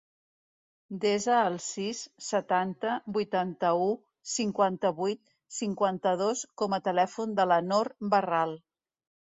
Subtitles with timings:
[1.01, 1.99] Desa el sis,
[2.29, 3.93] setanta, vuitanta-u,
[4.39, 5.23] cinquanta-vuit,
[5.61, 8.59] cinquanta-dos com a telèfon de la Nor Barral.